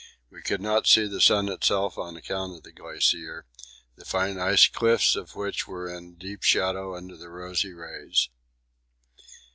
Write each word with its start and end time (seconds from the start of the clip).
We 0.31 0.41
could 0.41 0.61
not 0.61 0.87
see 0.87 1.05
the 1.05 1.21
sun 1.21 1.47
itself 1.47 1.95
on 1.95 2.17
account 2.17 2.55
of 2.55 2.63
the 2.63 2.71
Glacier, 2.71 3.45
the 3.95 4.03
fine 4.03 4.39
ice 4.39 4.67
cliffs 4.67 5.15
of 5.15 5.35
which 5.35 5.67
were 5.67 5.87
in 5.93 6.15
deep 6.15 6.41
shadow 6.41 6.95
under 6.97 7.15
the 7.15 7.29
rosy 7.29 7.71
rays. 7.73 8.27